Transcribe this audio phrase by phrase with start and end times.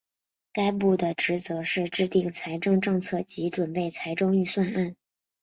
[0.51, 4.95] 该部的职责是制定财政政策及准备财政预算案。